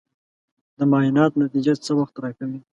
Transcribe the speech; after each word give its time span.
د 0.77 0.79
معاینات 0.91 1.31
نتیجه 1.43 1.73
څه 1.85 1.91
وخت 1.99 2.15
راکوې؟ 2.23 2.59